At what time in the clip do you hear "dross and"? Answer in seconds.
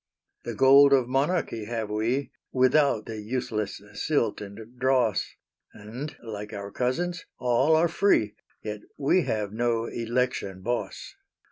4.79-6.17